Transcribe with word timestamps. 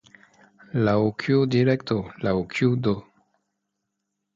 Laŭ 0.87 0.95
kiu 1.25 1.45
direkto, 1.57 2.01
laŭ 2.27 2.37
kiu 2.57 2.77
do? 2.89 2.99